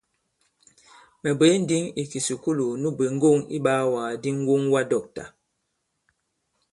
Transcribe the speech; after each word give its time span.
Mɛ̀ 1.21 1.31
bwě 1.37 1.47
ǹndǐŋ 1.57 1.83
ì 2.01 2.03
kìsùkulù 2.11 2.67
nu 2.81 2.87
bwě 2.97 3.05
ŋgɔ̂ŋ 3.15 3.37
iɓaawàgàdi 3.55 4.29
ŋ̀woŋwadɔ̂ktà. 4.45 5.23